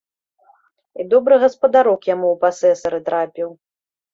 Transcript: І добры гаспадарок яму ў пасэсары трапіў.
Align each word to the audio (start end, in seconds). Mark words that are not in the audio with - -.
І 1.03 1.05
добры 1.11 1.35
гаспадарок 1.45 1.99
яму 2.13 2.27
ў 2.33 2.43
пасэсары 2.45 2.99
трапіў. 3.11 3.49